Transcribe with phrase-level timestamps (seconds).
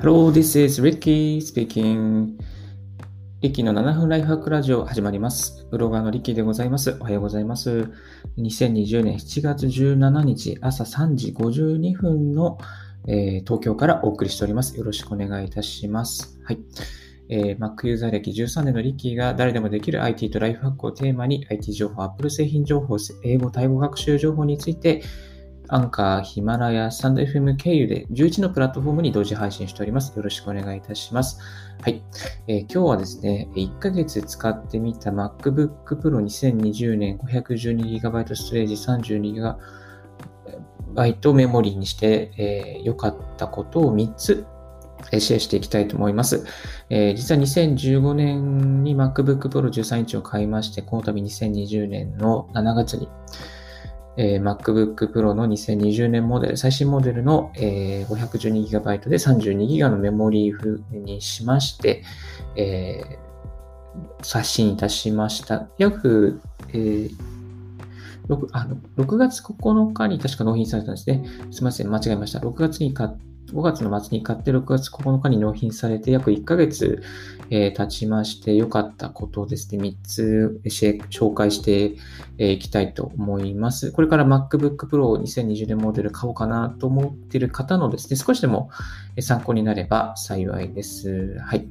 [0.00, 2.38] Hello, this is Ricky speaking.
[3.40, 5.66] リキの7分ライフハックラジオ始まります。
[5.72, 6.96] ブロガーのリキでございます。
[7.00, 7.90] おはようございます。
[8.38, 12.58] 2020年7月17日朝3時52分の、
[13.08, 14.78] えー、東京からお送りしております。
[14.78, 16.38] よろしくお願いいたします。
[16.44, 16.60] はい。
[17.28, 25.02] えー、Mac ユーザー歴13年のリッキーが誰でもできる IT とライフハックをテーマに IT 情報、Apple 製品情報、英語、タイ語学習情報について
[25.68, 30.16] アンカー、ヒマラヤ、スタンド FM 経由で11のプラットフォームに同時配信しております。
[30.16, 31.38] よろしくお願いいたします。
[31.82, 32.02] はい。
[32.46, 39.56] えー、今日はですね、1ヶ月使ってみた MacBook Pro 2020年 512GB ストレージ 32GB
[41.34, 42.30] メモリーにして
[42.82, 44.46] 良、えー、かったことを3つ
[45.18, 46.44] シェアしていきたいと思います。
[46.90, 53.08] えー、実は2015年に MacBook Pro 13インチを買いまして、この度2020年の7月に、
[54.18, 62.02] えー、MacBook Pro の2020年モデル、最新モデルの、えー、512GB で 32GB のメモリーフにしまして、
[62.56, 65.68] えー、刷新いたしました。
[65.78, 67.10] 約、えー
[68.28, 71.24] 6, あの6月9日に確か納品されたんですね。
[71.50, 72.40] すみません、間違えました。
[72.40, 73.10] 6月に買っ
[73.52, 77.02] 5月の末に買って6月9日に納品されて約1ヶ月、
[77.50, 80.60] えー、経ちまして良かったことですね、3つ
[81.10, 81.96] 紹介して
[82.38, 83.92] いきたいと思います。
[83.92, 88.70] これから MacBook Pro 2020年モデル買おうかなと思っている方のですね、少しでも
[89.20, 91.38] 参考になれば幸いです。
[91.40, 91.66] はい。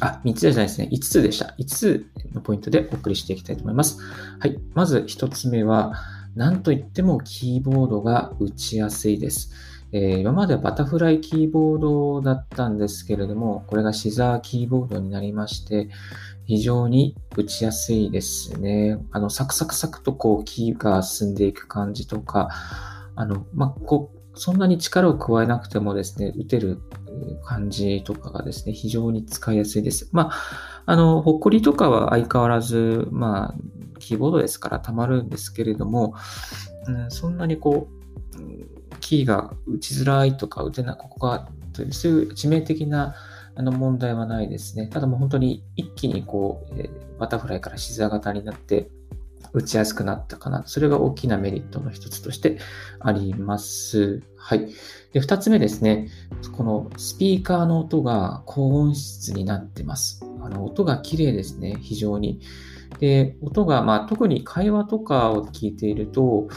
[0.00, 0.88] あ、3つじゃないですね。
[0.92, 1.54] 5つでした。
[1.58, 3.98] 5つのポイントでお送りしていきたいと思います。
[4.38, 4.58] はい。
[4.74, 5.94] まず1つ目は、
[6.34, 9.50] なんといってもキーボードが打ちやすいです。
[9.92, 15.88] えー、今まではバタフライキーボードだったんですけれども、これがシザーキーボードになりまして、
[16.46, 18.98] 非常に打ちやすいですね。
[19.10, 22.48] あの、サクサクサクとこう、キーが進んでいく感じとか、
[23.16, 26.80] あの、まあ、こう、そんなに力を加えなくてもですね、打てる
[27.44, 30.08] 感じとかがですね、非常に使いやすいです。
[30.12, 33.54] まあ、あの、ほっこりとかは相変わらず、まあ、
[33.98, 36.14] キーボードですから溜まるんですけれども、
[36.86, 37.99] うん、そんなにこう、
[39.10, 43.16] キーが打ちづらいとか打てない、ここが、というそういう致命的な
[43.56, 44.86] あの問題はないですね。
[44.86, 48.88] ただもう本当に一気にこう、えー、バタフライからシザー型になって
[49.52, 50.62] 打ちやすくなったかな。
[50.66, 52.58] それが大きなメリットの一つとして
[53.00, 54.22] あります。
[54.36, 54.68] はい。
[55.12, 56.08] で、二つ目ですね。
[56.56, 60.24] このスピーカーの音が高音質になってます。
[60.40, 61.78] あの、音が綺麗ですね。
[61.80, 62.40] 非常に。
[63.00, 66.48] で、音が、まあ、特に会話とかを聞いていると、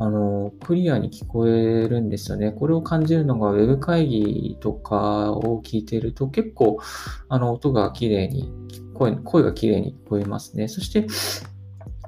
[0.00, 2.52] あの、クリアに聞こえるんですよね。
[2.52, 6.78] これを感じるのが Web 会議とかを聞いてると結構、
[7.28, 8.50] あの、音が綺麗に、
[8.94, 10.68] 声、声が綺麗に聞こえますね。
[10.68, 11.06] そして、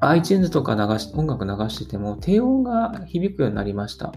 [0.00, 4.14] iTunes とか流し、音楽流してても低音が響くようになりました。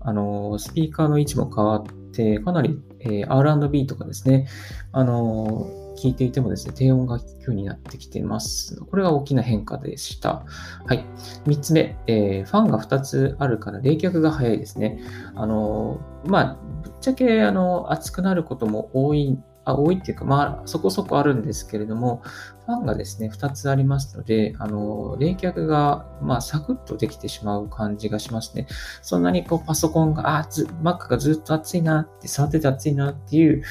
[0.00, 4.48] あの、スピーカーの位置も変わって、かなり、えー、R&B とかですね、
[4.92, 5.66] あの、
[5.96, 8.76] 聞いていてもですね、低音が聞くようになってきています。
[8.80, 10.44] これが大きな変化でした。
[10.86, 11.04] はい。
[11.46, 15.00] 3つ目、えー、ファンが2つあるから冷却が早いですね。
[15.34, 22.22] あの、まあ、ぶっちゃけ、あの、熱くなることも多いあ多いっていうか、まあ、そこそこあるんですけれども、
[22.66, 28.66] ファンがですね、2つありますので、あの、冷却が、まあ、サクッとできてしまう感じがしますね。
[29.02, 33.62] そんなにこう、パソコンが、あ、ず、Mac がずっと熱いなって、触ってて熱いなっていう、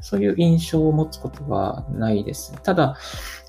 [0.00, 2.54] そういう印象を持つことはないです。
[2.62, 2.96] ただ、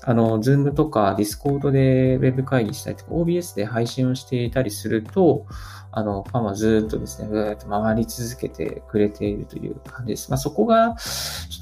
[0.02, 5.46] あの、Zoom とか Discord で Web 会議したりとか、OBS で配信をしていたりすると、
[5.96, 10.28] あの、ファンはずっとですね、ぐーっと回り続けてくれているという感じです。
[10.28, 10.96] まあ、そこが、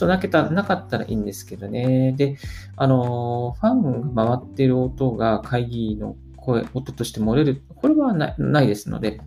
[0.02, 2.12] となけた、なかったらいいんですけどね。
[2.12, 2.36] で、
[2.76, 9.20] あの、ファンが回っている音が会議の声、音として漏れる、これはないないですので、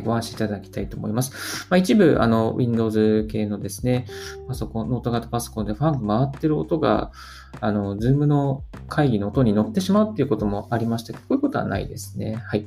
[0.00, 1.66] ご安心いただきたいと思います。
[1.70, 4.06] まあ、一部、あの、Windows 系のですね、
[4.48, 7.12] パソコン、ノート型パソコンでファンが回ってる音が、
[7.60, 12.34] あの、Zoom の会議の音に乗ってしまうっていうこともありまして、こういうことはないですね。
[12.34, 12.66] はい。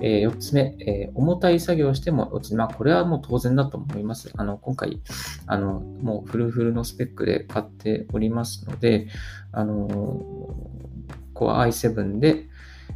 [0.00, 4.30] えー、4つ目、えー、重たい作業をしても落ち、まあ、これはもう当然だと思います。
[4.36, 5.00] あの、今回、
[5.46, 9.08] あの、もうフルフルのスペックで買っておりますので、
[9.52, 9.88] あの、
[11.34, 12.46] Core i7 で、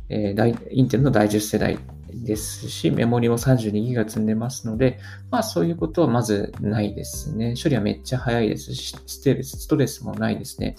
[0.09, 1.79] えー、インテルの第10世代
[2.15, 4.99] ですし、メモリも 32GB 積んでますので、
[5.31, 7.55] まあそういうことはまずないですね。
[7.61, 10.77] 処理はめっちゃ早いですし、ステレス、ストレスもないですね。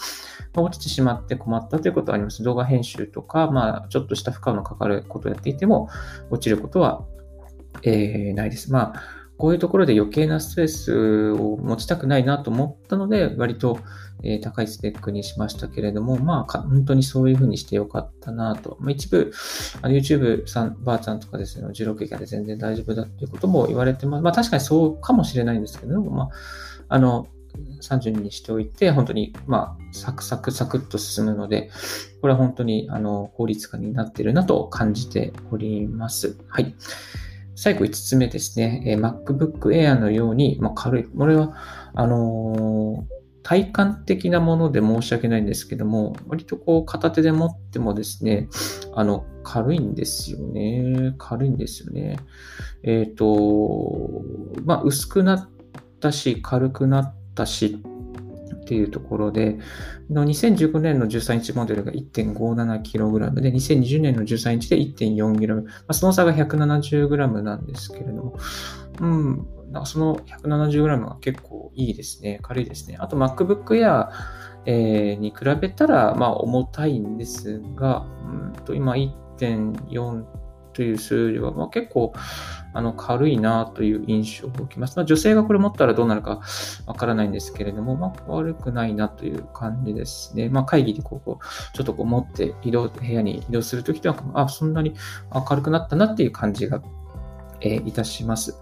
[0.53, 2.43] まあ、落ちてしまって困ったということはあります。
[2.43, 5.89] 動画編集とか、まあちょっとした負荷のかかることをやっていても、
[6.29, 7.05] 落ちることは、
[7.83, 8.71] えー、ないです。
[8.71, 13.77] まあこういうところで余計なストレスを持ちたくないなと思ったので、割と、
[14.23, 18.77] え高いスペックにしましたけれども、まあ、本当にそういうふうにしてよかったなと。
[18.79, 19.33] まあ、一部、
[19.81, 24.23] YouTube さん、ばあちゃんとかですね、16ギガで全然大丈夫だっていうことも言われてます。
[24.23, 26.29] まあ、確かにそうかもしれないんですけど、まあ、
[26.87, 27.27] あの、
[27.81, 31.69] 30にしておいて、本当に、まあ、サクサクサクっと進むので、
[32.21, 36.37] これは本当に、あの、効率化になってるなと感じております。
[36.47, 36.73] はい。
[37.55, 38.83] 最後5つ目ですね。
[38.85, 41.03] え MacBook Air のように、まあ、軽い。
[41.03, 41.55] これは、
[41.93, 48.47] あのー体感的なもので申し訳ないんですけども、割とこう片手で持ってもですね、
[48.95, 51.13] あの、軽いんですよね。
[51.17, 52.17] 軽いんですよね。
[52.83, 54.23] えっ、ー、と、
[54.63, 55.49] まあ、薄くなっ
[55.99, 57.83] たし、軽くなったし
[58.63, 59.57] っていうところで、
[60.09, 68.37] 2015年の13インチモデルが 1.57kg で、2020年の13インチで 1.4g、まあ、その差が 170g なんですけれども、
[68.99, 72.39] うん、なんかその 170g が結構いいですね。
[72.41, 72.97] 軽いですね。
[72.99, 74.09] あと MacBook Air、
[74.65, 80.23] えー、に比べたら、まあ重たいんですが、うんと今1.4
[80.73, 82.13] という数字は、まあ、結構
[82.73, 84.97] あの軽いなという印象を受けます。
[84.97, 86.41] まあ、女性がこれ持ったらどうなるか
[86.85, 90.49] わからないんですけれども、まあ、悪くないなという感じですね。
[90.49, 91.39] まあ、会議でここ、
[91.73, 94.95] ちょっとこう持って移動、部屋に移動するときとは、あ、そんなに
[95.33, 96.81] 明るくなったなっていう感じが、
[97.61, 98.59] えー、いたします。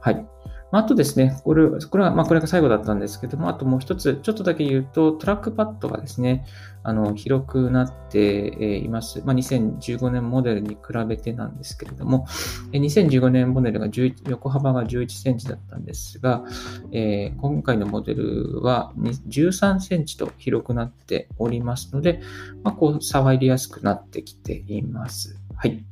[0.00, 0.33] はい。
[0.78, 6.46] あとですね、これこれは、まあ、これが最後だったんですけども、あともう一つ、ちょっとだけ言うと、トラックパッドがですね、
[6.82, 9.22] あの広くなっています。
[9.24, 12.26] まあ、2015年モデルに比べてなんですけれども、
[12.72, 16.44] 2015年モデルが11横幅が11センチだったんですが、
[16.92, 22.20] えー、今回のモデルは13センチと広くなっておりますので、
[22.62, 25.38] まあ、こう触りやすくなってきています。
[25.56, 25.84] はい。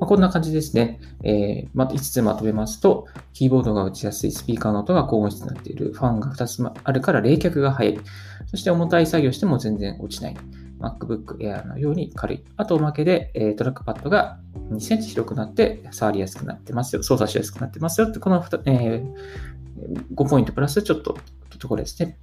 [0.00, 1.00] まあ、こんな感じですね。
[1.22, 7.98] えー、ま5つまとめますと、キーボードが打ちやすい、スピーカーの音が高音質になっている、ファンが2つあるから冷却が早い、
[8.46, 10.36] そして重たい作業しても全然落ちない。
[10.80, 12.44] MacBook Air のように軽い。
[12.56, 14.38] あとおまけで、えー、トラックパッドが
[14.70, 17.02] 2センチ広くなって触りやすくなってますよ。
[17.02, 21.16] 操作しやすくなってますよって、この2、えー、5ポイントプラスちょっと
[21.58, 22.18] ところですね。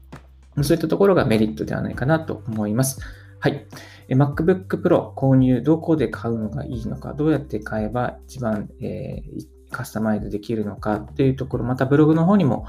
[0.61, 2.99] そういったところがメリットではないかなと思います。
[3.41, 3.65] はい。
[4.07, 12.67] MacBook Pro 購入、どこで買うのがいいのか、どうやって買えば一番、えー、カスタマイズできるのかというところ、またブログの方にも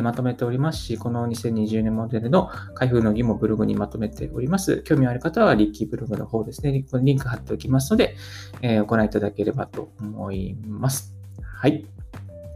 [0.00, 4.82] まとめておりますし、この2020年モデルの開封の儀もブログにまとめております。
[4.84, 8.14] 興味ある方はリッキーブログの方ですね、リンク貼っておきますので、
[8.60, 11.16] えー、ご覧いただければと思います。
[11.42, 11.84] はい。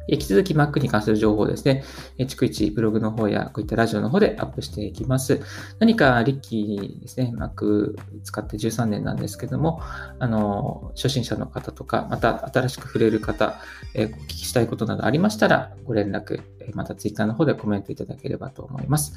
[0.09, 1.85] 引き続き Mac に関する情報ですね、
[2.19, 5.41] 逐一ブログの方やこういったラジオの方でアップしていきます。
[5.79, 9.81] 何かリッキーですね、Mac 使って13年なんですけども、
[10.19, 13.61] あの、初心者の方とか、また新しく触れる方、
[13.95, 16.41] えお聞きしたいことなどありましたら、ご連絡、
[16.75, 19.15] また Twitter の方でコメントいただければと思います。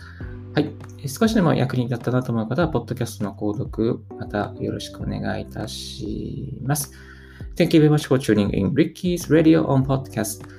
[0.53, 0.71] はい。
[1.07, 6.91] 少しでも役に立ったなと思う方は、ポッドキャストの購読、またよろしくお願いいたします。
[7.55, 10.58] Thank you very much for tuning in Ricky's Radio on Podcast.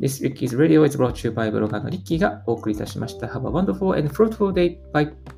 [0.00, 3.26] This Ricky's Radio is brought to you by ブロガーのリッキーがお送りいたしました。
[3.26, 4.78] Have a wonderful and fruitful day.
[4.92, 5.33] Bye.